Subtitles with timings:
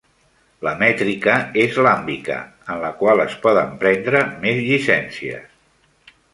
[0.67, 2.39] La mètrica és làmbica,
[2.75, 6.13] en la qual es poden prendre més llicències.